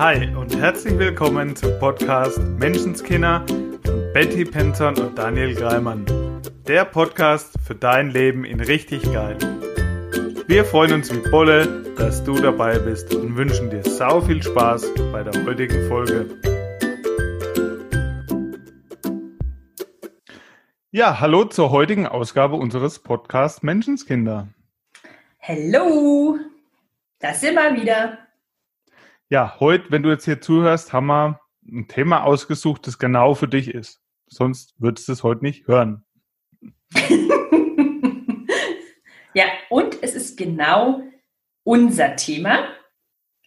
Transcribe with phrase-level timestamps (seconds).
[0.00, 3.44] Hi und herzlich willkommen zum Podcast Menschenskinder
[3.84, 6.06] von Betty Penton und Daniel Greimann.
[6.66, 9.36] Der Podcast für dein Leben in richtig geil.
[10.46, 14.90] Wir freuen uns wie Bolle, dass du dabei bist und wünschen dir sau viel Spaß
[15.12, 16.30] bei der heutigen Folge.
[20.92, 24.48] Ja, hallo zur heutigen Ausgabe unseres Podcasts Menschenskinder.
[25.42, 26.38] Hallo,
[27.18, 28.29] das sind wir wieder.
[29.32, 33.46] Ja, heute, wenn du jetzt hier zuhörst, haben wir ein Thema ausgesucht, das genau für
[33.46, 34.02] dich ist.
[34.26, 36.04] Sonst würdest du es heute nicht hören.
[39.34, 41.04] ja, und es ist genau
[41.62, 42.74] unser Thema.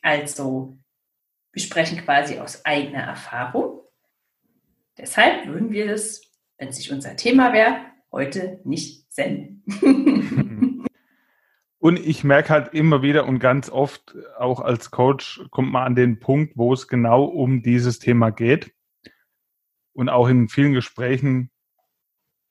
[0.02, 0.78] Also,
[1.52, 3.82] wir sprechen quasi aus eigener Erfahrung.
[4.98, 6.22] Deshalb würden wir das,
[6.60, 7.76] wenn es nicht unser Thema wäre,
[8.10, 9.66] heute nicht senden.
[11.84, 15.96] Und ich merke halt immer wieder und ganz oft, auch als Coach, kommt man an
[15.96, 18.74] den Punkt, wo es genau um dieses Thema geht.
[19.92, 21.52] Und auch in vielen Gesprächen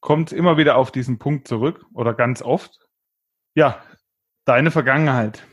[0.01, 2.79] kommt es immer wieder auf diesen Punkt zurück oder ganz oft.
[3.55, 3.83] Ja,
[4.45, 5.47] deine Vergangenheit.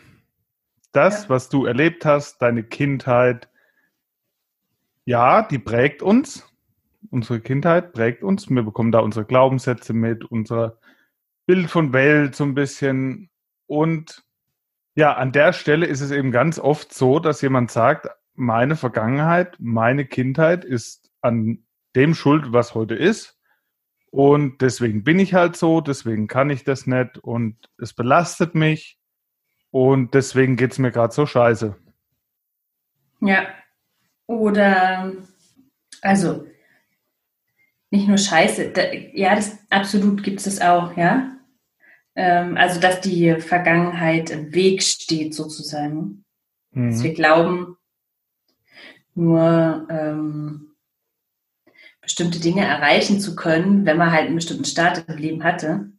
[0.91, 1.30] Das, ja.
[1.30, 3.47] was du erlebt hast, deine Kindheit,
[5.05, 6.45] ja, die prägt uns.
[7.11, 8.50] Unsere Kindheit prägt uns.
[8.50, 10.80] Wir bekommen da unsere Glaubenssätze mit, unser
[11.45, 13.28] Bild von Welt so ein bisschen
[13.70, 14.23] und
[14.95, 19.56] ja, an der Stelle ist es eben ganz oft so, dass jemand sagt, meine Vergangenheit,
[19.59, 21.64] meine Kindheit ist an
[21.95, 23.38] dem schuld, was heute ist.
[24.09, 28.97] Und deswegen bin ich halt so, deswegen kann ich das nicht und es belastet mich
[29.70, 31.75] und deswegen geht es mir gerade so scheiße.
[33.22, 33.50] Ja,
[34.25, 35.14] oder
[36.02, 36.47] also
[37.92, 41.38] nicht nur scheiße, da, ja, das absolut gibt es auch, ja.
[42.15, 46.25] Ähm, also, dass die Vergangenheit im Weg steht, sozusagen.
[46.71, 46.91] Mhm.
[46.91, 47.77] Dass wir glauben,
[49.16, 50.75] nur ähm,
[52.01, 55.91] bestimmte Dinge erreichen zu können, wenn man halt einen bestimmten Start im Leben hatte.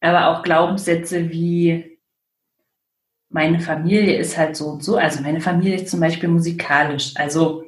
[0.00, 1.98] Aber auch Glaubenssätze wie
[3.28, 4.96] meine Familie ist halt so und so.
[4.96, 7.14] Also meine Familie ist zum Beispiel musikalisch.
[7.16, 7.64] Also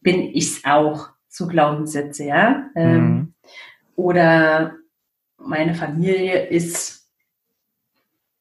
[0.00, 1.10] bin ich es auch.
[1.28, 2.70] So Glaubenssätze, ja.
[2.74, 3.34] Ähm, mhm.
[3.94, 4.74] Oder
[5.40, 7.10] meine Familie ist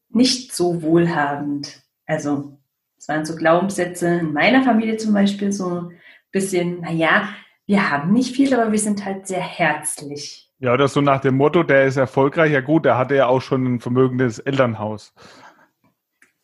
[0.09, 1.81] nicht so wohlhabend.
[2.05, 2.57] Also
[2.97, 5.99] es waren so Glaubenssätze in meiner Familie zum Beispiel so ein
[6.31, 7.29] bisschen, naja,
[7.65, 10.51] wir haben nicht viel, aber wir sind halt sehr herzlich.
[10.59, 12.51] Ja, das so nach dem Motto, der ist erfolgreich.
[12.51, 15.13] Ja gut, der hatte ja auch schon ein vermögendes Elternhaus.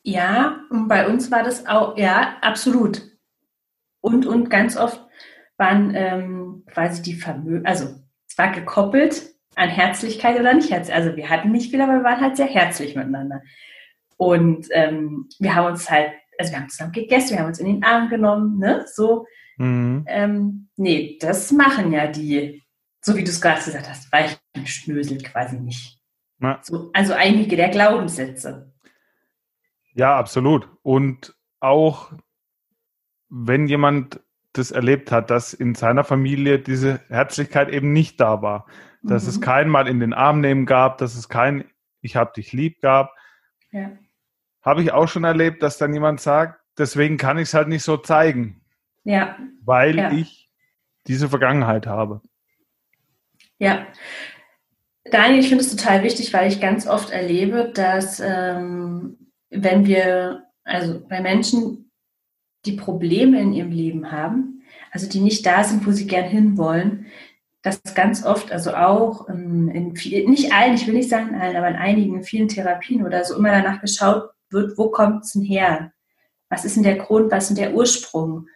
[0.03, 3.01] Ja, und bei uns war das auch, ja, absolut.
[4.01, 5.01] Und, und ganz oft
[5.57, 7.85] waren ähm, quasi die Vermögen, also
[8.27, 10.95] es war gekoppelt an Herzlichkeit oder nicht herzlich.
[10.95, 13.41] Also wir hatten nicht viel, aber wir waren halt sehr herzlich miteinander.
[14.17, 17.67] Und ähm, wir haben uns halt, also wir haben zusammen gegessen, wir haben uns in
[17.67, 18.85] den Arm genommen, ne?
[18.93, 19.25] So.
[19.57, 20.05] Mhm.
[20.07, 22.63] Ähm, nee, das machen ja die,
[23.01, 25.99] so wie du es gerade gesagt hast, weichen Schnösel quasi nicht.
[26.61, 28.73] So, also einige der Glaubenssätze.
[29.93, 30.69] Ja, absolut.
[30.83, 32.11] Und auch
[33.29, 34.19] wenn jemand
[34.53, 38.67] das erlebt hat, dass in seiner Familie diese Herzlichkeit eben nicht da war,
[39.07, 39.29] dass mhm.
[39.29, 41.65] es kein Mal in den Arm nehmen gab, dass es kein
[42.01, 43.15] Ich hab dich lieb gab.
[43.71, 43.91] Ja.
[44.61, 47.83] Habe ich auch schon erlebt, dass dann jemand sagt, deswegen kann ich es halt nicht
[47.83, 48.61] so zeigen.
[49.03, 49.37] Ja.
[49.63, 50.11] Weil ja.
[50.11, 50.49] ich
[51.07, 52.21] diese Vergangenheit habe.
[53.59, 53.85] Ja.
[55.05, 60.47] Daniel, ich finde es total wichtig, weil ich ganz oft erlebe, dass ähm, wenn wir,
[60.63, 61.91] also bei Menschen,
[62.65, 67.05] die Probleme in ihrem Leben haben, also die nicht da sind, wo sie gern hinwollen,
[67.65, 71.55] dass ganz oft, also auch in, in viel, nicht allen, ich will nicht sagen allen,
[71.55, 75.33] aber in einigen, in vielen Therapien oder so immer danach geschaut wird, wo kommt es
[75.33, 75.91] denn her?
[76.47, 78.47] Was ist denn der Grund, was ist denn der Ursprung?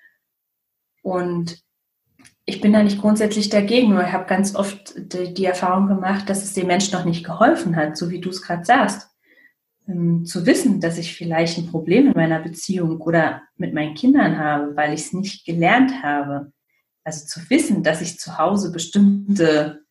[1.01, 1.59] Und
[2.45, 6.29] ich bin da nicht grundsätzlich dagegen, nur ich habe ganz oft die, die, Erfahrung gemacht,
[6.29, 9.09] dass es den Menschen noch nicht geholfen hat, so wie du es gerade sagst.
[9.87, 14.37] Ähm, zu wissen, dass ich vielleicht ein Problem in meiner Beziehung oder mit meinen Kindern
[14.37, 16.51] habe, weil ich es nicht gelernt habe
[17.03, 19.85] also zu wissen, dass ich zu Hause bestimmte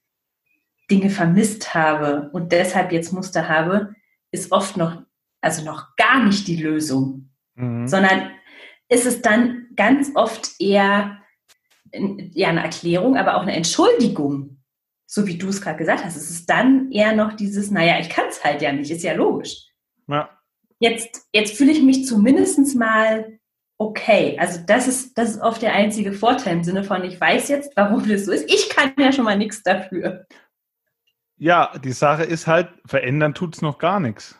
[0.90, 3.94] Dinge vermisst habe und deshalb jetzt Muster habe,
[4.31, 5.02] ist oft noch,
[5.40, 7.87] also noch gar nicht die Lösung, mhm.
[7.87, 8.31] sondern
[8.88, 11.19] ist es dann ganz oft eher
[11.93, 14.62] ja, eine Erklärung, aber auch eine Entschuldigung,
[15.06, 16.16] so wie du es gerade gesagt hast.
[16.16, 19.14] Es ist dann eher noch dieses, naja, ich kann es halt ja nicht, ist ja
[19.14, 19.66] logisch.
[20.06, 20.31] Ja.
[20.78, 23.38] Jetzt, jetzt fühle ich mich zumindest mal
[23.79, 24.37] okay.
[24.39, 27.73] Also das ist, das ist oft der einzige Vorteil im Sinne von, ich weiß jetzt,
[27.77, 28.53] warum das so ist.
[28.53, 30.27] Ich kann ja schon mal nichts dafür.
[31.37, 34.37] Ja, die Sache ist halt, verändern tut es noch gar nichts.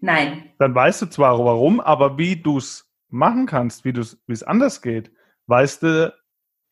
[0.00, 0.50] Nein.
[0.58, 5.12] Dann weißt du zwar warum, aber wie du es machen kannst, wie es anders geht,
[5.46, 6.14] weißt du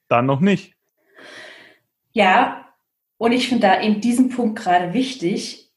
[0.09, 0.75] dann noch nicht.
[2.13, 2.75] Ja,
[3.19, 5.75] und ich finde da in diesem Punkt gerade wichtig,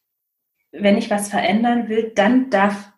[0.72, 2.94] wenn ich was verändern will, dann darf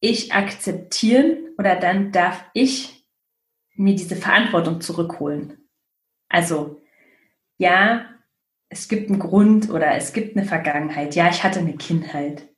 [0.00, 3.06] ich akzeptieren oder dann darf ich
[3.74, 5.68] mir diese Verantwortung zurückholen.
[6.28, 6.82] Also,
[7.58, 8.06] ja,
[8.68, 11.14] es gibt einen Grund oder es gibt eine Vergangenheit.
[11.14, 12.48] Ja, ich hatte eine Kindheit.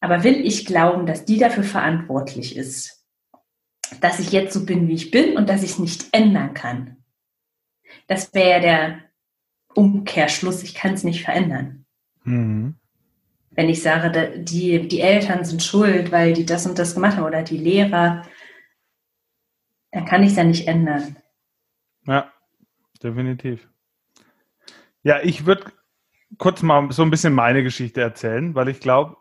[0.00, 3.06] Aber will ich glauben, dass die dafür verantwortlich ist,
[4.00, 7.04] dass ich jetzt so bin, wie ich bin und dass ich es nicht ändern kann?
[8.06, 9.04] Das wäre ja der
[9.74, 10.62] Umkehrschluss.
[10.62, 11.86] Ich kann es nicht verändern.
[12.24, 12.76] Mhm.
[13.54, 17.24] Wenn ich sage, die, die Eltern sind schuld, weil die das und das gemacht haben
[17.24, 18.24] oder die Lehrer,
[19.92, 21.16] dann kann ich es ja nicht ändern.
[22.06, 22.32] Ja,
[23.02, 23.68] definitiv.
[25.02, 25.72] Ja, ich würde
[26.38, 29.16] kurz mal so ein bisschen meine Geschichte erzählen, weil ich glaube,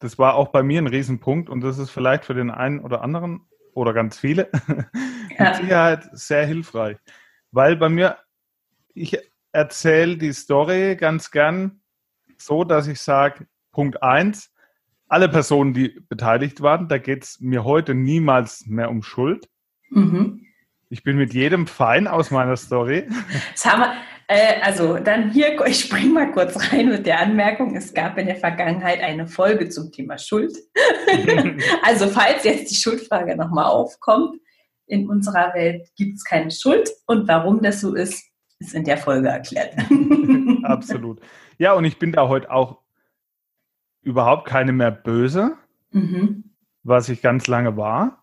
[0.00, 3.02] das war auch bei mir ein Riesenpunkt und das ist vielleicht für den einen oder
[3.02, 4.86] anderen oder ganz viele ja.
[5.38, 6.98] mit Sicherheit sehr hilfreich.
[7.52, 8.18] Weil bei mir,
[8.94, 9.18] ich
[9.52, 11.82] erzähle die Story ganz gern
[12.36, 14.52] so, dass ich sage, Punkt eins,
[15.08, 19.48] alle Personen, die beteiligt waren, da geht es mir heute niemals mehr um Schuld.
[19.90, 20.46] Mhm.
[20.88, 23.06] Ich bin mit jedem fein aus meiner Story.
[23.52, 23.92] Das haben wir,
[24.28, 28.26] äh, also dann hier, ich springe mal kurz rein mit der Anmerkung, es gab in
[28.26, 30.56] der Vergangenheit eine Folge zum Thema Schuld.
[31.82, 34.38] also falls jetzt die Schuldfrage nochmal aufkommt,
[34.86, 38.22] in unserer Welt gibt es keine Schuld und warum das so ist,
[38.58, 39.74] ist in der Folge erklärt.
[40.62, 41.20] Absolut.
[41.58, 42.81] Ja, und ich bin da heute auch
[44.02, 45.56] überhaupt keine mehr böse,
[45.90, 46.44] mhm.
[46.82, 48.22] was ich ganz lange war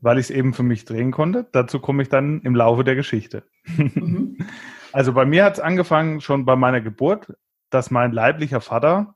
[0.00, 1.48] weil ich es eben für mich drehen konnte.
[1.52, 3.44] Dazu komme ich dann im Laufe der Geschichte.
[3.64, 4.38] Mhm.
[4.92, 7.30] Also bei mir hat es angefangen schon bei meiner Geburt,
[7.68, 9.14] dass mein leiblicher Vater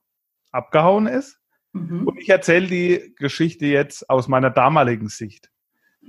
[0.51, 1.41] abgehauen ist.
[1.73, 2.07] Mhm.
[2.07, 5.51] Und ich erzähle die Geschichte jetzt aus meiner damaligen Sicht.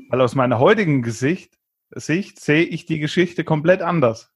[0.09, 1.57] Weil aus meiner heutigen Gesicht,
[1.91, 4.33] Sicht sehe ich die Geschichte komplett anders.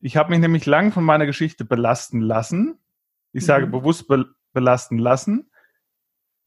[0.00, 2.78] Ich habe mich nämlich lang von meiner Geschichte belasten lassen.
[3.32, 3.72] Ich sage mhm.
[3.72, 5.50] bewusst be belasten lassen,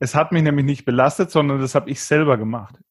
[0.02, 2.82] es hat mich nämlich nicht belastet, sondern das habe ich selber gemacht.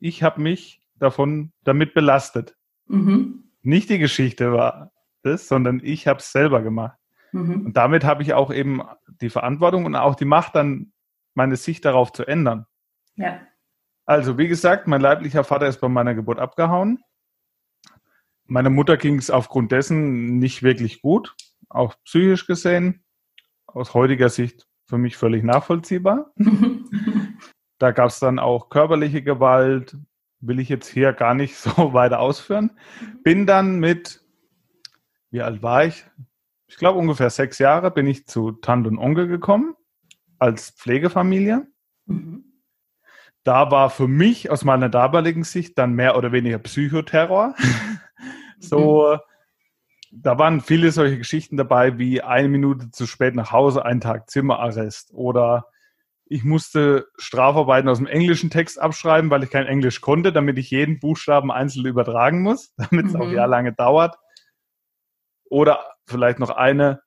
[0.00, 2.56] Ich habe mich davon damit belastet.
[2.86, 3.52] Mhm.
[3.60, 4.90] Nicht die Geschichte war
[5.22, 6.98] das, sondern ich habe es selber gemacht.
[7.32, 7.66] Mhm.
[7.66, 8.80] Und damit habe ich auch eben
[9.20, 10.94] die Verantwortung und auch die Macht, dann
[11.34, 12.64] meine Sicht darauf zu ändern.
[13.16, 13.40] Ja.
[14.06, 17.02] Also, wie gesagt, mein leiblicher Vater ist bei meiner Geburt abgehauen.
[18.46, 21.36] Meiner Mutter ging es aufgrund dessen nicht wirklich gut,
[21.68, 23.03] auch psychisch gesehen.
[23.74, 26.32] Aus heutiger Sicht für mich völlig nachvollziehbar.
[27.78, 29.96] da gab es dann auch körperliche Gewalt,
[30.40, 32.78] will ich jetzt hier gar nicht so weiter ausführen.
[33.24, 34.24] Bin dann mit,
[35.30, 36.06] wie alt war ich?
[36.68, 39.74] Ich glaube ungefähr sechs Jahre bin ich zu Tante und Onkel gekommen
[40.38, 41.66] als Pflegefamilie.
[42.06, 42.44] Mhm.
[43.42, 47.54] Da war für mich aus meiner damaligen Sicht dann mehr oder weniger Psychoterror.
[48.60, 49.33] so, mhm
[50.16, 54.30] da waren viele solche Geschichten dabei, wie eine Minute zu spät nach Hause, ein Tag
[54.30, 55.66] Zimmerarrest oder
[56.26, 60.70] ich musste Strafarbeiten aus dem englischen Text abschreiben, weil ich kein Englisch konnte, damit ich
[60.70, 63.20] jeden Buchstaben einzeln übertragen muss, damit es mhm.
[63.20, 64.16] auch jahrelange dauert.
[65.44, 67.00] Oder vielleicht noch eine,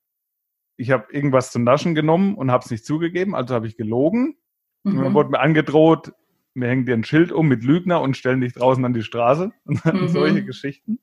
[0.76, 4.38] ich habe irgendwas zum Naschen genommen und habe es nicht zugegeben, also habe ich gelogen.
[4.84, 4.98] Mhm.
[4.98, 6.14] Und dann wurde mir angedroht,
[6.54, 9.52] wir hängen dir ein Schild um mit Lügner und stellen dich draußen an die Straße.
[9.66, 10.08] Und mhm.
[10.10, 11.00] solche Geschichten.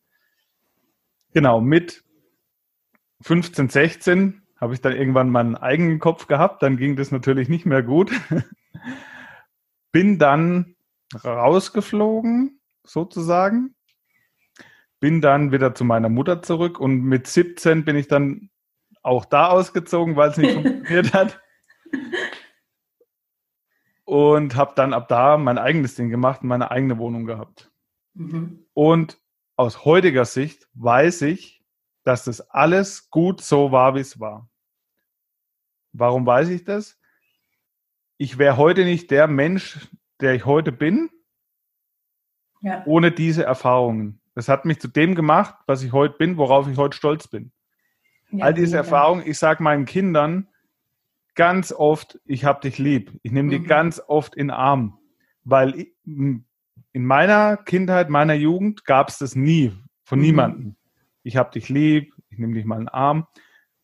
[1.34, 2.04] Genau, mit
[3.22, 6.62] 15, 16 habe ich dann irgendwann meinen eigenen Kopf gehabt.
[6.62, 8.12] Dann ging das natürlich nicht mehr gut.
[9.92, 10.76] Bin dann
[11.24, 13.74] rausgeflogen, sozusagen.
[15.00, 18.50] Bin dann wieder zu meiner Mutter zurück und mit 17 bin ich dann
[19.02, 21.40] auch da ausgezogen, weil es nicht funktioniert hat.
[24.04, 27.72] Und habe dann ab da mein eigenes Ding gemacht und meine eigene Wohnung gehabt.
[28.14, 28.66] Mhm.
[28.72, 29.18] Und
[29.56, 31.62] aus heutiger Sicht weiß ich,
[32.02, 34.48] dass das alles gut so war, wie es war.
[35.92, 36.98] Warum weiß ich das?
[38.16, 39.88] Ich wäre heute nicht der Mensch,
[40.20, 41.10] der ich heute bin,
[42.60, 42.82] ja.
[42.86, 44.20] ohne diese Erfahrungen.
[44.34, 47.52] Das hat mich zu dem gemacht, was ich heute bin, worauf ich heute stolz bin.
[48.30, 50.48] Ja, All diese Erfahrungen, ich sage meinen Kindern
[51.34, 53.12] ganz oft, ich habe dich lieb.
[53.22, 53.50] Ich nehme mhm.
[53.50, 54.98] die ganz oft in den Arm,
[55.44, 55.86] weil
[56.94, 60.24] in meiner Kindheit, meiner Jugend gab es das nie, von mhm.
[60.24, 60.76] niemandem.
[61.24, 63.26] Ich habe dich lieb, ich nehme dich mal in den Arm.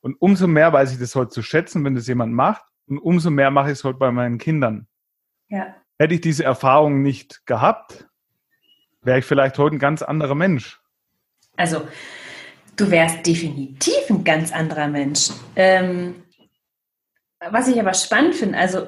[0.01, 2.63] Und umso mehr weiß ich das heute zu schätzen, wenn das jemand macht.
[2.87, 4.87] Und umso mehr mache ich es heute bei meinen Kindern.
[5.49, 5.75] Ja.
[5.99, 8.09] Hätte ich diese Erfahrung nicht gehabt,
[9.03, 10.81] wäre ich vielleicht heute ein ganz anderer Mensch.
[11.57, 11.87] Also,
[12.77, 15.31] du wärst definitiv ein ganz anderer Mensch.
[15.57, 16.23] Ähm,
[17.41, 18.87] was ich aber spannend finde, also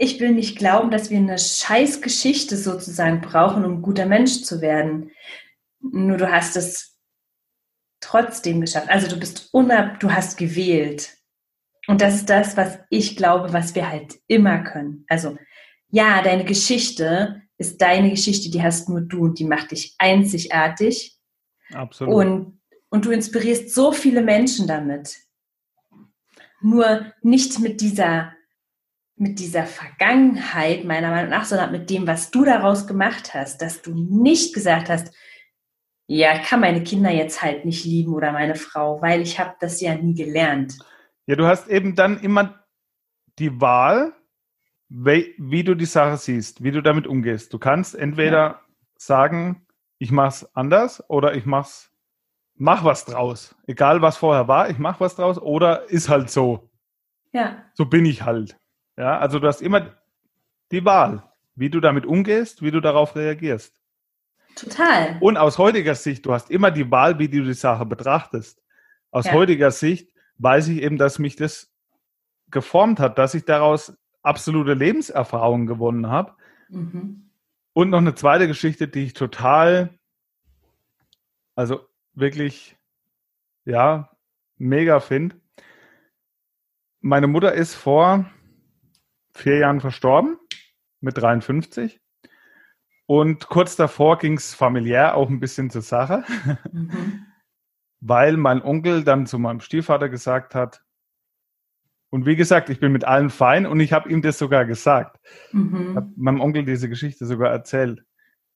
[0.00, 4.62] ich will nicht glauben, dass wir eine Scheißgeschichte sozusagen brauchen, um ein guter Mensch zu
[4.62, 5.10] werden.
[5.80, 6.98] Nur du hast es
[8.00, 8.88] trotzdem geschafft.
[8.88, 11.18] Also du bist unab, du hast gewählt.
[11.86, 15.04] Und das ist das, was ich glaube, was wir halt immer können.
[15.06, 15.36] Also
[15.90, 21.18] ja, deine Geschichte ist deine Geschichte, die hast nur du und die macht dich einzigartig.
[21.74, 22.14] Absolut.
[22.14, 25.14] Und, und du inspirierst so viele Menschen damit.
[26.62, 28.32] Nur nicht mit dieser
[29.20, 33.82] mit dieser Vergangenheit, meiner Meinung nach, sondern mit dem, was du daraus gemacht hast, dass
[33.82, 35.14] du nicht gesagt hast,
[36.06, 39.82] ja, kann meine Kinder jetzt halt nicht lieben oder meine Frau, weil ich habe das
[39.82, 40.78] ja nie gelernt.
[41.26, 42.64] Ja, du hast eben dann immer
[43.38, 44.14] die Wahl,
[44.88, 47.52] wie, du die Sache siehst, wie du damit umgehst.
[47.52, 48.60] Du kannst entweder ja.
[48.96, 49.66] sagen,
[49.98, 51.92] ich mach's anders oder ich mach's,
[52.54, 53.54] mach was draus.
[53.66, 56.70] Egal was vorher war, ich mach was draus oder ist halt so.
[57.32, 57.62] Ja.
[57.74, 58.56] So bin ich halt.
[59.00, 59.96] Ja, also du hast immer
[60.70, 61.22] die Wahl,
[61.54, 63.80] wie du damit umgehst, wie du darauf reagierst.
[64.54, 65.16] Total.
[65.20, 68.62] Und aus heutiger Sicht, du hast immer die Wahl, wie du die Sache betrachtest.
[69.10, 69.32] Aus ja.
[69.32, 71.72] heutiger Sicht weiß ich eben, dass mich das
[72.50, 76.34] geformt hat, dass ich daraus absolute Lebenserfahrungen gewonnen habe.
[76.68, 77.30] Mhm.
[77.72, 79.98] Und noch eine zweite Geschichte, die ich total,
[81.54, 82.76] also wirklich,
[83.64, 84.10] ja,
[84.58, 85.36] mega finde.
[87.00, 88.30] Meine Mutter ist vor
[89.40, 90.38] vier Jahren verstorben,
[91.00, 92.00] mit 53.
[93.06, 96.24] Und kurz davor ging es familiär auch ein bisschen zur Sache,
[96.70, 97.26] mhm.
[98.00, 100.82] weil mein Onkel dann zu meinem Stiefvater gesagt hat,
[102.12, 105.20] und wie gesagt, ich bin mit allen fein und ich habe ihm das sogar gesagt.
[105.52, 105.90] Mhm.
[105.90, 108.04] Ich habe meinem Onkel diese Geschichte sogar erzählt.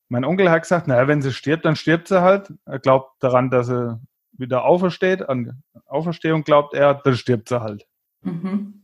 [0.08, 2.52] Mein Onkel hat gesagt, naja, wenn sie stirbt, dann stirbt sie halt.
[2.66, 4.00] Er glaubt daran, dass sie
[4.32, 5.28] wieder aufersteht.
[5.28, 7.86] An Auferstehung glaubt er, dann stirbt sie halt.
[8.22, 8.83] Mhm.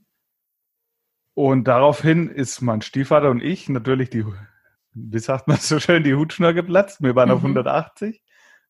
[1.40, 4.26] Und daraufhin ist mein Stiefvater und ich natürlich die,
[4.92, 7.02] wie sagt man so schön, die Hutschnur geplatzt.
[7.02, 7.35] Wir waren mhm.
[7.35, 8.23] auf 180,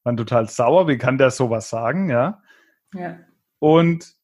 [0.04, 0.86] waren total sauer.
[0.86, 2.40] Wie kann der sowas sagen, ja?
[2.94, 3.18] Ja.
[3.58, 4.14] Und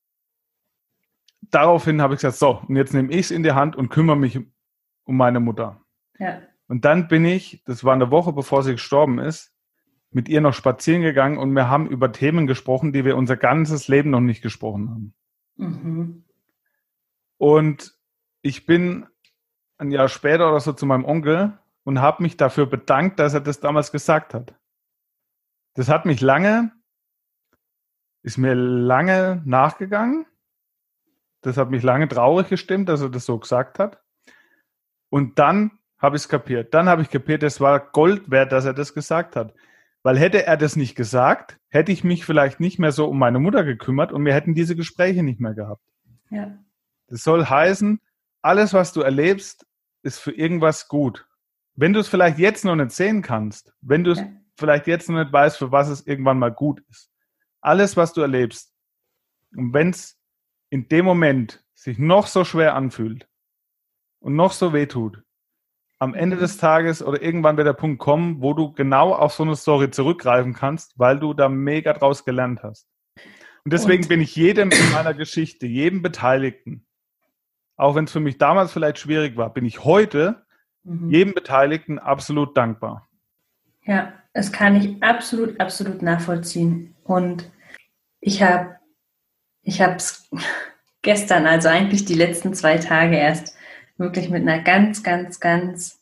[1.41, 4.17] daraufhin habe ich gesagt, so, und jetzt nehme ich es in die Hand und kümmere
[4.17, 5.81] mich um meine Mutter.
[6.21, 6.41] Ja.
[6.69, 9.53] Und dann bin ich, das war eine Woche bevor sie gestorben ist,
[10.13, 13.89] mit ihr noch spazieren gegangen und wir haben über Themen gesprochen, die wir unser ganzes
[13.89, 15.15] Leben noch nicht gesprochen haben.
[15.57, 16.25] Mhm.
[17.39, 17.96] Und
[18.47, 19.07] ich bin
[19.77, 23.41] ein Jahr später oder so zu meinem Onkel und habe mich dafür bedankt, dass er
[23.41, 24.55] das damals gesagt hat.
[25.75, 26.73] Das hat mich lange,
[28.23, 30.27] ist mir lange nachgegangen.
[31.43, 34.01] Das hat mich lange traurig gestimmt, dass er das so gesagt hat.
[35.11, 36.73] Und dann habe ich es kapiert.
[36.73, 39.55] Dann habe ich kapiert, es war Gold wert, dass er das gesagt hat.
[40.03, 43.41] Weil hätte er das nicht gesagt, hätte ich mich vielleicht nicht mehr so um meine
[43.41, 45.83] Mutter gekümmert und wir hätten diese Gespräche nicht mehr gehabt.
[46.31, 46.57] Ja.
[47.09, 48.01] Das soll heißen,
[48.47, 49.67] alles, was du erlebst,
[50.05, 51.27] ist für irgendwas gut.
[51.75, 54.29] Wenn du es vielleicht jetzt noch nicht sehen kannst, wenn du es ja.
[54.57, 57.11] vielleicht jetzt noch nicht weißt, für was es irgendwann mal gut ist.
[57.61, 58.73] Alles, was du erlebst,
[59.57, 60.21] und wenn es
[60.71, 63.29] in dem Moment sich noch so schwer anfühlt
[64.21, 65.23] und noch so weh tut,
[65.99, 69.43] am Ende des Tages oder irgendwann wird der Punkt kommen, wo du genau auf so
[69.43, 72.87] eine Story zurückgreifen kannst, weil du da mega draus gelernt hast.
[73.65, 74.09] Und deswegen und?
[74.09, 76.86] bin ich jedem in meiner Geschichte, jedem Beteiligten,
[77.77, 80.45] auch wenn es für mich damals vielleicht schwierig war, bin ich heute
[80.85, 81.11] mhm.
[81.11, 83.09] jedem Beteiligten absolut dankbar.
[83.85, 86.95] Ja, das kann ich absolut, absolut nachvollziehen.
[87.05, 87.51] Und
[88.21, 88.77] ich habe
[89.67, 90.31] ich habe es
[91.03, 93.55] gestern, also eigentlich die letzten zwei Tage erst,
[93.99, 96.01] wirklich mit einer ganz, ganz, ganz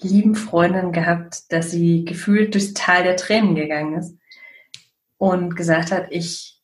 [0.00, 4.16] lieben Freundin gehabt, dass sie gefühlt durchs Tal der Tränen gegangen ist
[5.16, 6.55] und gesagt hat, ich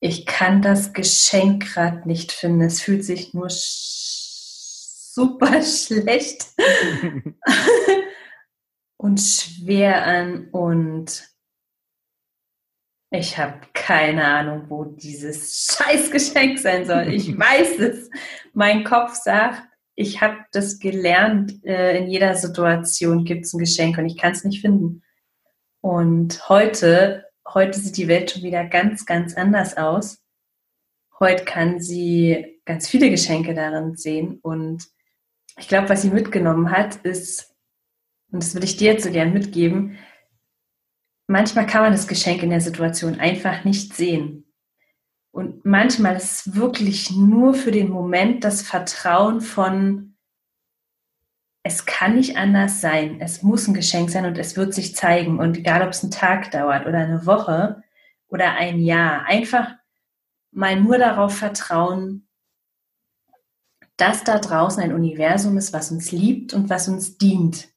[0.00, 2.62] ich kann das Geschenk gerade nicht finden.
[2.62, 6.46] Es fühlt sich nur super schlecht
[8.96, 11.28] und schwer an und
[13.10, 17.08] ich habe keine Ahnung, wo dieses Scheißgeschenk sein soll.
[17.08, 18.10] Ich weiß es.
[18.52, 19.62] Mein Kopf sagt,
[19.94, 24.32] ich habe das gelernt, äh, in jeder Situation gibt es ein Geschenk und ich kann
[24.32, 25.02] es nicht finden.
[25.80, 30.22] Und heute heute sieht die Welt schon wieder ganz, ganz anders aus.
[31.18, 34.38] Heute kann sie ganz viele Geschenke darin sehen.
[34.42, 34.86] Und
[35.58, 37.54] ich glaube, was sie mitgenommen hat, ist,
[38.30, 39.98] und das würde ich dir jetzt so gern mitgeben,
[41.26, 44.44] manchmal kann man das Geschenk in der Situation einfach nicht sehen.
[45.30, 50.07] Und manchmal ist es wirklich nur für den Moment das Vertrauen von,
[51.62, 53.20] es kann nicht anders sein.
[53.20, 55.38] Es muss ein Geschenk sein und es wird sich zeigen.
[55.38, 57.82] Und egal, ob es einen Tag dauert oder eine Woche
[58.28, 59.74] oder ein Jahr, einfach
[60.50, 62.28] mal nur darauf vertrauen,
[63.96, 67.68] dass da draußen ein Universum ist, was uns liebt und was uns dient.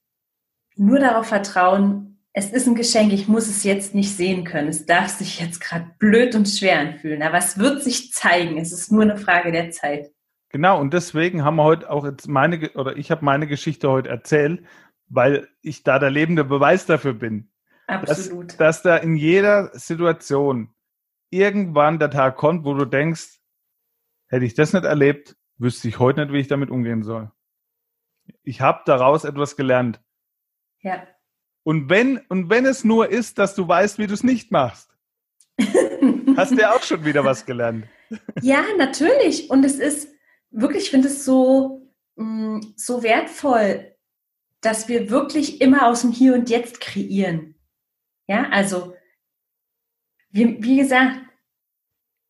[0.75, 4.69] Nur darauf vertrauen, es ist ein Geschenk, ich muss es jetzt nicht sehen können.
[4.69, 8.57] Es darf sich jetzt gerade blöd und schwer anfühlen, aber es wird sich zeigen.
[8.57, 10.11] Es ist nur eine Frage der Zeit.
[10.51, 14.09] Genau, und deswegen haben wir heute auch jetzt meine, oder ich habe meine Geschichte heute
[14.09, 14.65] erzählt,
[15.07, 17.51] weil ich da der lebende Beweis dafür bin.
[17.87, 18.51] Absolut.
[18.51, 20.73] Dass, dass da in jeder Situation
[21.29, 23.39] irgendwann der Tag kommt, wo du denkst,
[24.27, 27.31] hätte ich das nicht erlebt, wüsste ich heute nicht, wie ich damit umgehen soll.
[28.43, 30.01] Ich habe daraus etwas gelernt.
[30.81, 31.07] Ja.
[31.63, 34.97] Und wenn, und wenn es nur ist, dass du weißt, wie du es nicht machst,
[36.37, 37.87] hast du ja auch schon wieder was gelernt.
[38.41, 39.49] ja, natürlich.
[39.49, 40.09] Und es ist
[40.51, 43.95] wirklich, ich finde es so, mm, so wertvoll,
[44.61, 47.55] dass wir wirklich immer aus dem Hier und Jetzt kreieren.
[48.27, 48.93] Ja, also,
[50.29, 51.19] wie, wie gesagt,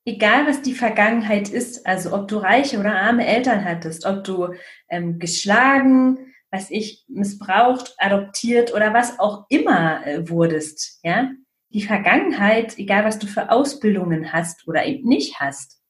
[0.05, 4.53] egal was die Vergangenheit ist, also ob du reiche oder arme Eltern hattest, ob du
[4.89, 11.31] ähm, geschlagen, was ich missbraucht, adoptiert oder was auch immer äh, wurdest, ja,
[11.69, 15.80] die Vergangenheit, egal was du für Ausbildungen hast oder eben nicht hast,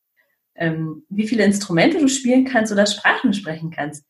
[0.55, 4.05] ähm, wie viele Instrumente du spielen kannst oder Sprachen sprechen kannst,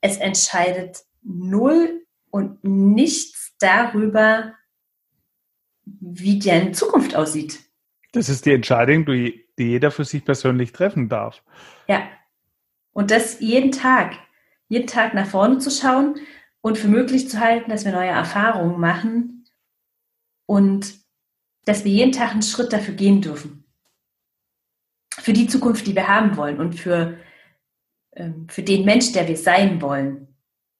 [0.00, 4.54] es entscheidet null und nichts darüber,
[5.84, 7.60] wie deine Zukunft aussieht.
[8.12, 11.42] Das ist die Entscheidung, die jeder für sich persönlich treffen darf.
[11.88, 12.02] Ja.
[12.92, 14.16] Und das jeden Tag.
[14.68, 16.16] Jeden Tag nach vorne zu schauen
[16.60, 19.44] und für möglich zu halten, dass wir neue Erfahrungen machen
[20.46, 20.94] und
[21.64, 23.61] dass wir jeden Tag einen Schritt dafür gehen dürfen.
[25.22, 27.16] Für die Zukunft, die wir haben wollen und für,
[28.16, 30.26] ähm, für den Mensch, der wir sein wollen.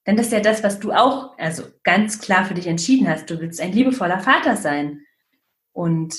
[0.05, 3.29] Denn das ist ja das, was du auch, also ganz klar für dich entschieden hast.
[3.29, 5.05] Du willst ein liebevoller Vater sein.
[5.71, 6.15] Und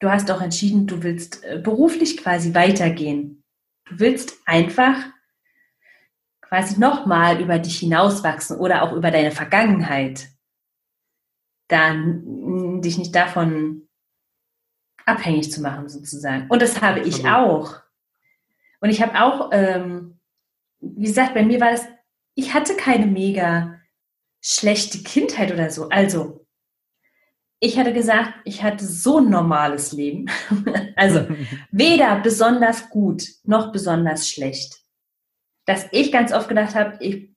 [0.00, 3.44] du hast auch entschieden, du willst äh, beruflich quasi weitergehen.
[3.84, 4.96] Du willst einfach
[6.40, 10.28] quasi nochmal über dich hinauswachsen oder auch über deine Vergangenheit.
[11.68, 13.83] Dann dich nicht davon
[15.06, 16.46] abhängig zu machen, sozusagen.
[16.48, 17.80] Und das habe ich auch.
[18.80, 20.18] Und ich habe auch, ähm,
[20.80, 21.86] wie gesagt, bei mir war das,
[22.34, 23.80] ich hatte keine mega
[24.42, 25.88] schlechte Kindheit oder so.
[25.88, 26.46] Also,
[27.60, 30.26] ich hatte gesagt, ich hatte so ein normales Leben.
[30.96, 31.26] also
[31.70, 34.82] weder besonders gut noch besonders schlecht.
[35.64, 37.34] Dass ich ganz oft gedacht habe, ich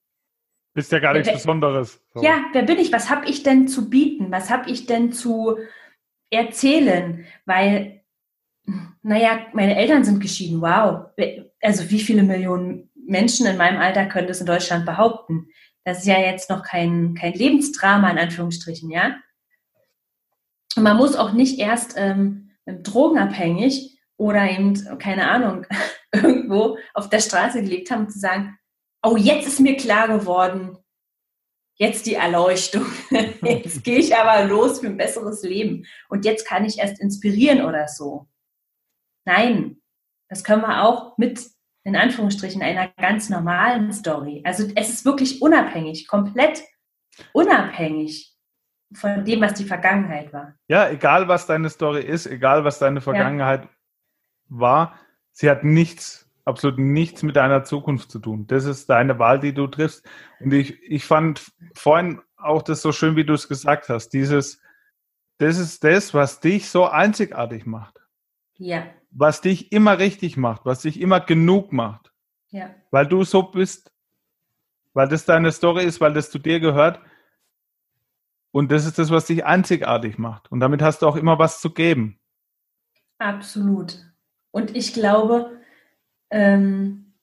[0.73, 1.99] bist ja gar nichts wer, Besonderes.
[2.13, 2.21] So.
[2.21, 2.91] Ja, wer bin ich?
[2.91, 4.31] Was habe ich denn zu bieten?
[4.31, 5.57] Was habe ich denn zu
[6.29, 7.25] erzählen?
[7.45, 8.01] Weil,
[9.01, 10.61] naja, meine Eltern sind geschieden.
[10.61, 11.07] Wow.
[11.61, 15.47] Also wie viele Millionen Menschen in meinem Alter können das in Deutschland behaupten?
[15.83, 19.15] Das ist ja jetzt noch kein, kein Lebensdrama in Anführungsstrichen, ja?
[20.75, 25.65] Und man muss auch nicht erst ähm, drogenabhängig oder eben, keine Ahnung,
[26.11, 28.57] irgendwo auf der Straße gelebt haben, zu sagen,
[29.01, 30.77] oh, jetzt ist mir klar geworden,
[31.77, 32.85] jetzt die Erleuchtung.
[33.41, 35.85] Jetzt gehe ich aber los für ein besseres Leben.
[36.09, 38.27] Und jetzt kann ich erst inspirieren oder so.
[39.25, 39.77] Nein,
[40.29, 41.45] das können wir auch mit,
[41.83, 44.41] in Anführungsstrichen, einer ganz normalen Story.
[44.43, 46.63] Also es ist wirklich unabhängig, komplett
[47.33, 48.35] unabhängig
[48.93, 50.55] von dem, was die Vergangenheit war.
[50.67, 53.69] Ja, egal was deine Story ist, egal was deine Vergangenheit ja.
[54.47, 54.99] war,
[55.31, 58.47] sie hat nichts, absolut nichts mit deiner Zukunft zu tun.
[58.47, 60.07] Das ist deine Wahl, die du triffst.
[60.39, 64.09] Und ich, ich fand vorhin auch das so schön, wie du es gesagt hast.
[64.09, 64.61] Dieses,
[65.37, 67.99] das ist das, was dich so einzigartig macht.
[68.55, 68.87] Ja.
[69.11, 72.11] Was dich immer richtig macht, was dich immer genug macht.
[72.49, 72.73] Ja.
[72.91, 73.91] Weil du so bist,
[74.93, 76.99] weil das deine Story ist, weil das zu dir gehört
[78.51, 80.51] und das ist das, was dich einzigartig macht.
[80.51, 82.19] Und damit hast du auch immer was zu geben.
[83.19, 84.03] Absolut.
[84.51, 85.56] Und ich glaube,
[86.29, 87.13] ähm,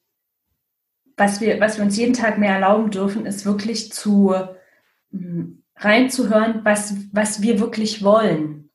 [1.17, 4.35] was, wir, was wir uns jeden Tag mehr erlauben dürfen, ist wirklich zu
[5.11, 8.71] hm, reinzuhören, was, was wir wirklich wollen.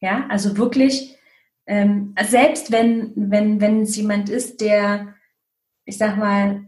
[0.00, 1.16] Ja, also wirklich,
[1.66, 5.14] ähm, selbst wenn, wenn, wenn es jemand ist, der,
[5.84, 6.66] ich sag mal,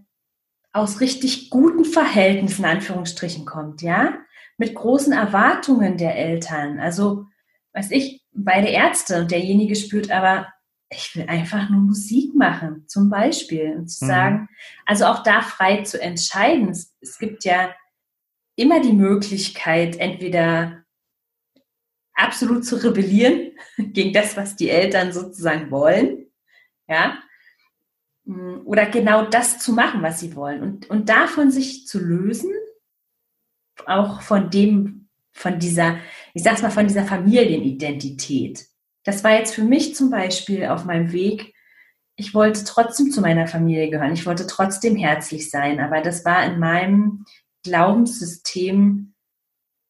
[0.73, 4.19] aus richtig guten Verhältnissen, Anführungsstrichen, kommt, ja,
[4.57, 6.79] mit großen Erwartungen der Eltern.
[6.79, 7.27] Also,
[7.73, 10.49] weiß ich, beide Ärzte und derjenige spürt aber,
[10.91, 13.77] ich will einfach nur Musik machen, zum Beispiel.
[13.77, 14.09] Und zu mhm.
[14.09, 14.49] sagen,
[14.87, 16.71] also auch da frei zu entscheiden.
[16.71, 17.75] Es, es gibt ja
[18.57, 20.85] immer die Möglichkeit, entweder
[22.15, 26.27] absolut zu rebellieren gegen das, was die Eltern sozusagen wollen,
[26.89, 27.19] ja,
[28.65, 32.53] oder genau das zu machen, was sie wollen und, und davon sich zu lösen
[33.87, 35.99] auch von dem, von dieser,
[36.35, 38.67] ich sag's mal, von dieser Familienidentität.
[39.09, 41.55] Das war jetzt für mich zum Beispiel auf meinem Weg
[42.19, 44.13] ich wollte trotzdem zu meiner Familie gehören.
[44.13, 45.79] Ich wollte trotzdem herzlich sein.
[45.79, 47.25] Aber das war in meinem
[47.63, 49.15] Glaubenssystem,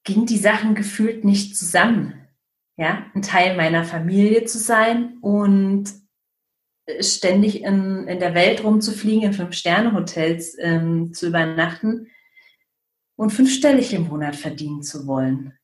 [0.04, 2.14] ging die Sachen gefühlt nicht zusammen.
[2.76, 5.90] Ja, ein Teil meiner Familie zu sein und
[7.00, 12.08] ständig in, in der Welt rumzufliegen, in Fünf-Sterne-Hotels ähm, zu übernachten
[13.16, 15.57] und fünfstellig im Monat verdienen zu wollen.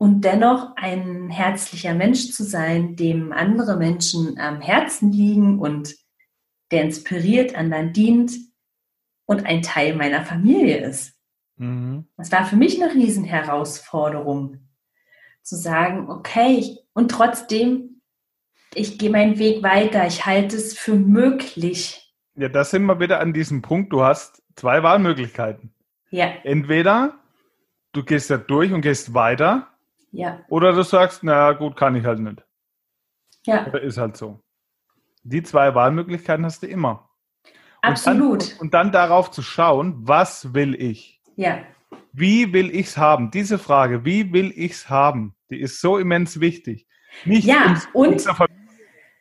[0.00, 5.94] Und dennoch ein herzlicher Mensch zu sein, dem andere Menschen am Herzen liegen und
[6.70, 8.32] der inspiriert, anderen dient
[9.26, 11.12] und ein Teil meiner Familie ist.
[11.56, 12.06] Mhm.
[12.16, 14.70] Das war für mich eine Riesenherausforderung,
[15.42, 18.00] zu sagen, okay, ich, und trotzdem,
[18.72, 22.14] ich gehe meinen Weg weiter, ich halte es für möglich.
[22.36, 23.92] Ja, das sind wir wieder an diesem Punkt.
[23.92, 25.74] Du hast zwei Wahlmöglichkeiten.
[26.08, 26.32] Ja.
[26.42, 27.18] Entweder
[27.92, 29.66] du gehst da durch und gehst weiter.
[30.10, 30.44] Ja.
[30.48, 32.44] Oder du sagst, na gut, kann ich halt nicht.
[33.46, 33.66] Ja.
[33.66, 34.40] Oder ist halt so.
[35.22, 37.10] Die zwei Wahlmöglichkeiten hast du immer.
[37.82, 38.42] Absolut.
[38.42, 41.22] Und dann, und dann darauf zu schauen, was will ich?
[41.36, 41.60] Ja.
[42.12, 43.30] Wie will ich es haben?
[43.30, 46.86] Diese Frage, wie will ich es haben, die ist so immens wichtig.
[47.24, 48.46] Nicht ja, um's, und um's der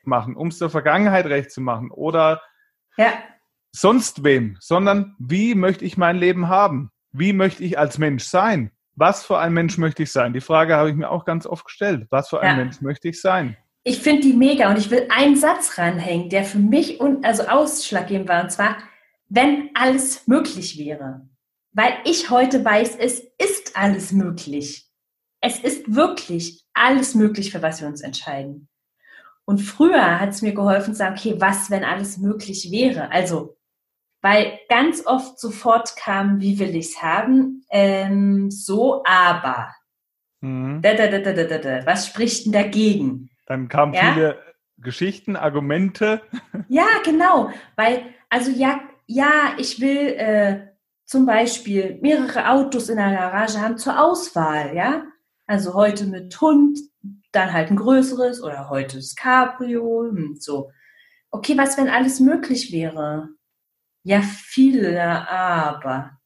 [0.03, 2.41] machen, um es der Vergangenheit recht zu machen oder
[2.97, 3.13] ja
[3.71, 6.91] sonst wem, sondern wie möchte ich mein Leben haben?
[7.11, 8.71] Wie möchte ich als Mensch sein?
[8.99, 10.33] Was für ein Mensch möchte ich sein?
[10.33, 12.07] Die Frage habe ich mir auch ganz oft gestellt.
[12.09, 12.63] Was für ein ja.
[12.63, 13.55] Mensch möchte ich sein?
[13.85, 17.43] Ich finde die mega und ich will einen Satz ranhängen, der für mich und also
[17.43, 18.75] ausschlaggebend war, und zwar,
[19.29, 21.29] wenn alles möglich wäre.
[21.71, 24.89] Weil ich heute weiß, es ist alles möglich.
[25.39, 28.67] Es ist wirklich alles möglich, für was wir uns entscheiden.
[29.45, 33.11] Und früher hat es mir geholfen zu sagen, okay, was, wenn alles möglich wäre?
[33.11, 33.57] Also
[34.21, 37.65] weil ganz oft sofort kam, wie will ich's haben?
[37.69, 39.73] Ähm, so, aber.
[40.41, 40.81] Mhm.
[40.81, 41.85] Da, da, da, da, da, da.
[41.85, 43.29] Was spricht denn dagegen?
[43.45, 44.13] Dann kamen ja?
[44.13, 44.39] viele
[44.77, 46.21] Geschichten, Argumente.
[46.67, 47.51] Ja, genau.
[47.75, 50.67] Weil, also ja, ja, ich will äh,
[51.05, 55.03] zum Beispiel mehrere Autos in der Garage haben zur Auswahl, ja.
[55.47, 56.79] Also heute mit Hund,
[57.31, 60.71] dann halt ein größeres oder heute das Cabrio, hm, so.
[61.31, 63.29] Okay, was, wenn alles möglich wäre?
[64.03, 66.19] Ja, viele, aber.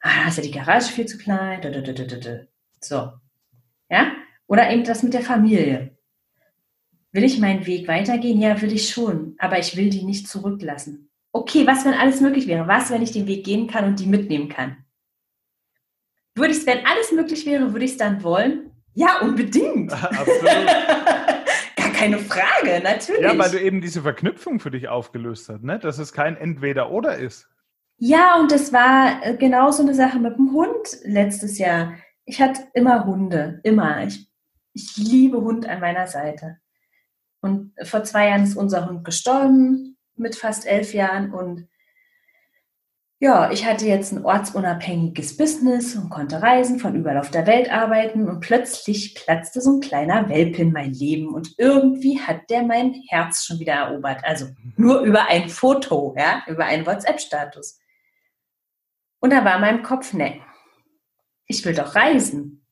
[0.00, 1.60] Ah, ist ja die Garage viel zu klein.
[2.80, 3.12] So.
[3.88, 4.12] Ja?
[4.46, 5.96] Oder eben das mit der Familie.
[7.12, 8.40] Will ich meinen Weg weitergehen?
[8.40, 9.34] Ja, will ich schon.
[9.38, 11.10] Aber ich will die nicht zurücklassen.
[11.32, 12.66] Okay, was, wenn alles möglich wäre?
[12.68, 14.84] Was, wenn ich den Weg gehen kann und die mitnehmen kann?
[16.34, 18.70] Würde ich es, wenn alles möglich wäre, würde ich es dann wollen?
[18.94, 19.92] Ja, unbedingt.
[20.02, 20.50] Absolut.
[22.00, 23.22] keine Frage, natürlich.
[23.22, 25.78] Ja, weil du eben diese Verknüpfung für dich aufgelöst hast, ne?
[25.78, 27.48] dass es kein Entweder-Oder ist.
[27.98, 31.94] Ja, und das war äh, genau so eine Sache mit dem Hund letztes Jahr.
[32.24, 34.04] Ich hatte immer Hunde, immer.
[34.04, 34.30] Ich,
[34.72, 36.56] ich liebe Hund an meiner Seite.
[37.42, 41.32] Und vor zwei Jahren ist unser Hund gestorben, mit fast elf Jahren.
[41.32, 41.68] Und
[43.22, 47.70] ja, ich hatte jetzt ein ortsunabhängiges Business und konnte reisen, von überall auf der Welt
[47.70, 52.62] arbeiten und plötzlich platzte so ein kleiner Welpe in mein Leben und irgendwie hat der
[52.62, 54.24] mein Herz schon wieder erobert.
[54.24, 57.78] Also nur über ein Foto, ja, über einen WhatsApp-Status.
[59.20, 60.40] Und da war in meinem Kopf, ne,
[61.44, 62.66] ich will doch reisen.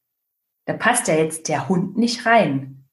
[0.65, 2.89] Da passt ja jetzt der Hund nicht rein.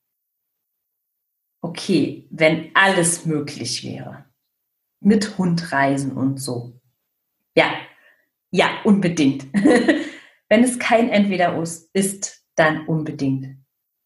[1.61, 4.25] Okay, wenn alles möglich wäre.
[4.99, 6.74] Mit Hund reisen und so
[8.55, 9.45] ja, unbedingt.
[10.49, 11.61] Wenn es kein Entweder
[11.93, 13.57] ist, dann unbedingt.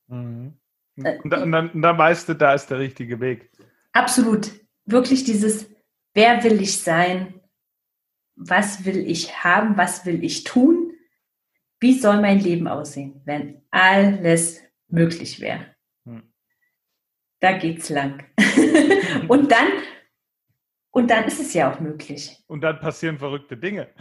[0.07, 0.59] Mhm.
[0.97, 3.51] Äh, und, dann, dann, dann weißt du, da ist der richtige Weg.
[3.93, 4.51] Absolut.
[4.85, 5.69] Wirklich dieses,
[6.13, 7.39] wer will ich sein?
[8.35, 9.77] Was will ich haben?
[9.77, 10.93] Was will ich tun?
[11.79, 15.75] Wie soll mein Leben aussehen, wenn alles möglich wäre?
[16.05, 16.33] Hm.
[17.39, 18.25] Da geht's lang.
[19.27, 19.67] und dann
[20.99, 22.37] und dann ist es ja auch möglich.
[22.47, 23.87] Und dann passieren verrückte Dinge.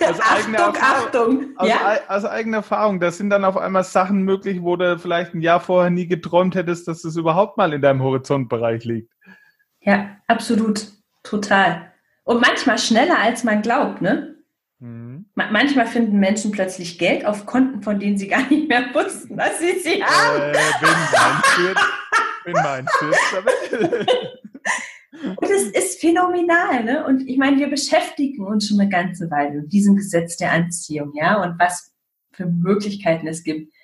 [0.00, 1.44] aus Achtung, Achtung.
[1.56, 1.98] Aus, ja?
[2.08, 5.60] aus eigener Erfahrung, da sind dann auf einmal Sachen möglich, wo du vielleicht ein Jahr
[5.60, 9.12] vorher nie geträumt hättest, dass es überhaupt mal in deinem Horizontbereich liegt.
[9.80, 10.88] Ja, absolut.
[11.22, 11.92] Total.
[12.24, 14.36] Und manchmal schneller, als man glaubt, ne?
[14.78, 15.26] Mhm.
[15.34, 19.58] Manchmal finden Menschen plötzlich Geld auf Konten, von denen sie gar nicht mehr wussten, dass
[19.58, 20.40] sie sie haben.
[20.40, 21.86] Äh, wen meinst du jetzt?
[22.44, 24.08] Wen meinst du jetzt damit?
[26.06, 27.04] Phänomenal, ne?
[27.04, 31.12] Und ich meine, wir beschäftigen uns schon eine ganze Weile mit diesem Gesetz der Anziehung,
[31.16, 31.92] ja, und was
[32.32, 33.74] für Möglichkeiten es gibt.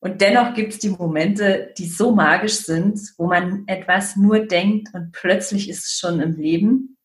[0.00, 4.88] Und dennoch gibt es die Momente, die so magisch sind, wo man etwas nur denkt
[4.94, 6.96] und plötzlich ist es schon im Leben,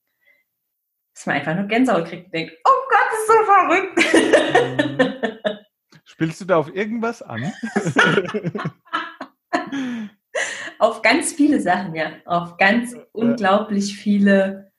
[1.13, 5.51] dass man einfach nur Gänsehaut kriegt und denkt, oh Gott, das ist so verrückt.
[6.05, 7.51] Spielst du da auf irgendwas an?
[10.79, 12.11] auf ganz viele Sachen, ja.
[12.25, 12.99] Auf ganz ja.
[13.11, 14.71] unglaublich viele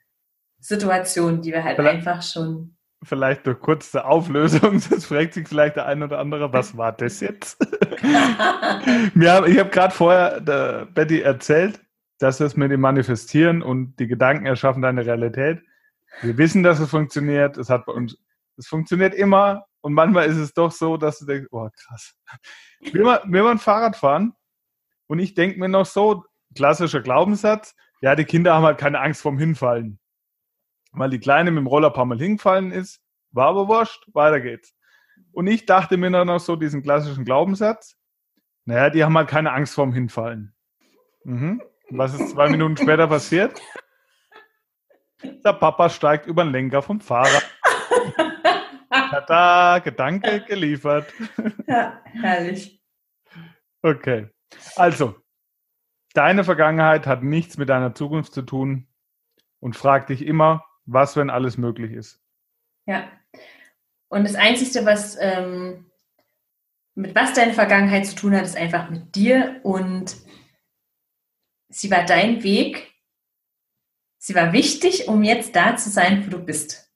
[0.60, 2.76] Situationen, die wir halt vielleicht, einfach schon.
[3.02, 7.20] Vielleicht durch kurze Auflösung, das fragt sich vielleicht der ein oder andere, was war das
[7.20, 7.60] jetzt?
[9.14, 11.80] Mir, ich habe gerade vorher der Betty erzählt,
[12.18, 15.62] dass es mit dem Manifestieren und die Gedanken erschaffen deine Realität.
[16.22, 17.56] Wir wissen, dass es funktioniert.
[17.56, 18.16] Es hat bei uns,
[18.56, 19.66] es funktioniert immer.
[19.80, 22.16] Und manchmal ist es doch so, dass du denkst, oh krass.
[22.92, 24.34] Will man, will man Fahrrad fahren?
[25.08, 29.22] Und ich denke mir noch so, klassischer Glaubenssatz, ja, die Kinder haben halt keine Angst
[29.22, 29.98] vorm Hinfallen.
[30.92, 34.40] Weil die Kleine mit dem Roller ein paar Mal hingefallen ist, war aber wurscht, weiter
[34.40, 34.74] geht's.
[35.32, 37.96] Und ich dachte mir dann noch so diesen klassischen Glaubenssatz,
[38.64, 40.54] naja, die haben halt keine Angst vorm Hinfallen.
[41.24, 41.62] Mhm.
[41.90, 43.60] Was ist zwei Minuten später passiert?
[45.22, 47.44] Der Papa steigt über den Lenker vom Fahrrad.
[48.90, 51.12] Tada, Gedanke geliefert.
[51.66, 52.82] Ja, herrlich.
[53.82, 54.28] Okay.
[54.76, 55.16] Also,
[56.14, 58.88] deine Vergangenheit hat nichts mit deiner Zukunft zu tun
[59.60, 62.20] und frag dich immer, was, wenn alles möglich ist.
[62.86, 63.10] Ja.
[64.08, 65.90] Und das Einzige, was ähm,
[66.94, 70.16] mit was deine Vergangenheit zu tun hat, ist einfach mit dir und
[71.68, 72.92] sie war dein Weg.
[74.16, 76.92] Sie war wichtig, um jetzt da zu sein, wo du bist.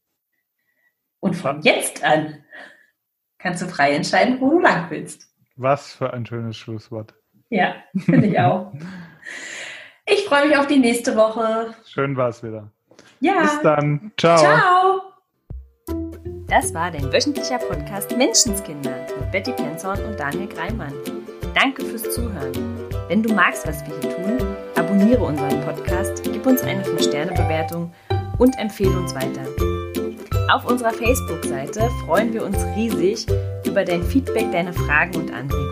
[1.21, 2.45] Und von jetzt an
[3.39, 5.33] kannst du frei entscheiden, wo du lang willst.
[5.55, 7.15] Was für ein schönes Schlusswort.
[7.53, 7.75] Ja,
[8.07, 8.73] finde ich auch.
[10.05, 11.75] Ich freue mich auf die nächste Woche.
[11.87, 12.69] Schön war es wieder.
[13.21, 13.41] Ja.
[13.43, 14.11] Bis dann.
[14.19, 14.37] Ciao.
[14.37, 15.03] Ciao.
[16.49, 20.93] Das war dein wöchentlicher Podcast Menschenskinder mit Betty Penzorn und Daniel Greimann.
[21.55, 22.53] Danke fürs Zuhören.
[23.07, 27.93] Wenn du magst, was wir hier tun, abonniere unseren Podcast, gib uns eine 5-Sterne-Bewertung
[28.39, 29.47] und empfehle uns weiter.
[30.53, 33.25] Auf unserer Facebook-Seite freuen wir uns riesig
[33.65, 35.72] über dein Feedback, deine Fragen und Anregungen.